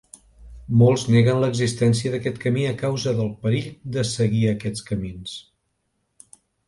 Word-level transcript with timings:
Molts 0.81 1.01
neguen 1.15 1.41
l'existència 1.43 2.13
d'aquest 2.15 2.39
camí 2.45 2.65
a 2.69 2.73
causa 2.79 3.13
del 3.19 3.29
perill 3.45 3.67
de 3.99 4.07
seguir 4.13 4.43
aquests 4.55 4.87
camins. 4.89 5.35